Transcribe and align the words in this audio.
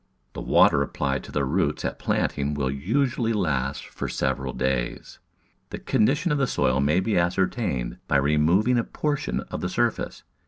The 0.33 0.41
water 0.41 0.81
applied 0.81 1.23
to 1.25 1.31
the 1.31 1.45
roots 1.45 1.85
at 1.85 1.99
planting 1.99 2.55
will 2.55 2.71
usually 2.71 3.33
last 3.33 3.85
for 3.85 4.09
several 4.09 4.51
days. 4.51 5.19
The 5.69 5.77
condition 5.77 6.31
of 6.31 6.39
the 6.39 6.47
soil 6.47 6.79
may 6.81 6.99
be 6.99 7.19
ascertained 7.19 7.99
by 8.07 8.17
removing 8.17 8.79
a 8.79 8.83
portion 8.83 9.41
of 9.41 9.61
the 9.61 9.69
surface. 9.69 10.23